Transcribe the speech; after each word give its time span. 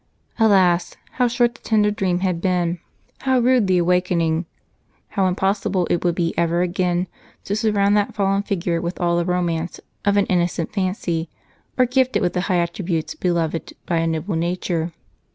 Alas, 0.39 0.97
how 1.19 1.27
short 1.27 1.53
the 1.53 1.61
tender 1.61 1.91
dream 1.91 2.21
had 2.21 2.41
been, 2.41 2.79
how 3.19 3.37
rude 3.37 3.67
the 3.67 3.77
awakening! 3.77 4.47
How 5.09 5.27
impossible 5.27 5.85
it 5.91 6.03
would 6.03 6.15
be 6.15 6.33
ever 6.35 6.63
again 6.63 7.05
to 7.43 7.55
surround 7.55 7.95
that 7.95 8.15
fallen 8.15 8.41
figure 8.41 8.81
with 8.81 8.99
all 8.99 9.17
the 9.17 9.25
romance 9.25 9.79
of 10.03 10.17
an 10.17 10.25
innocent 10.25 10.73
fancy 10.73 11.29
or 11.77 11.85
gift 11.85 12.15
it 12.15 12.23
with 12.23 12.33
the 12.33 12.41
high 12.49 12.57
attributes 12.57 13.13
beloved 13.13 13.73
by 13.85 13.97
a 13.97 14.07
noble 14.07 14.35
nature! 14.35 14.91